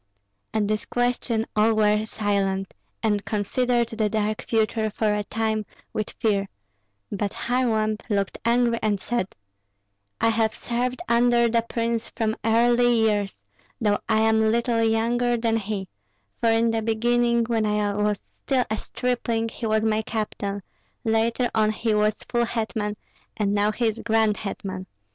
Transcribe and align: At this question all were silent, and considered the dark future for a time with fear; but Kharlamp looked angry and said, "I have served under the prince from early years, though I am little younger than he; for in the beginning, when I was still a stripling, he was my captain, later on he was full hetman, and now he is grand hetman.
At 0.51 0.67
this 0.67 0.83
question 0.85 1.45
all 1.55 1.75
were 1.75 2.07
silent, 2.07 2.73
and 3.03 3.23
considered 3.23 3.89
the 3.89 4.09
dark 4.09 4.41
future 4.47 4.89
for 4.89 5.13
a 5.13 5.23
time 5.23 5.63
with 5.93 6.09
fear; 6.19 6.49
but 7.11 7.33
Kharlamp 7.33 8.01
looked 8.09 8.39
angry 8.43 8.79
and 8.81 8.99
said, 8.99 9.35
"I 10.19 10.29
have 10.29 10.55
served 10.55 11.03
under 11.07 11.47
the 11.47 11.61
prince 11.61 12.09
from 12.09 12.35
early 12.43 12.91
years, 12.91 13.43
though 13.79 13.99
I 14.09 14.21
am 14.21 14.41
little 14.49 14.81
younger 14.83 15.37
than 15.37 15.57
he; 15.57 15.87
for 16.39 16.49
in 16.49 16.71
the 16.71 16.81
beginning, 16.81 17.43
when 17.45 17.67
I 17.67 17.93
was 17.93 18.33
still 18.43 18.65
a 18.71 18.79
stripling, 18.79 19.49
he 19.49 19.67
was 19.67 19.83
my 19.83 20.01
captain, 20.01 20.61
later 21.03 21.47
on 21.53 21.69
he 21.69 21.93
was 21.93 22.25
full 22.27 22.45
hetman, 22.45 22.97
and 23.37 23.53
now 23.53 23.71
he 23.71 23.85
is 23.85 24.01
grand 24.03 24.37
hetman. 24.37 24.87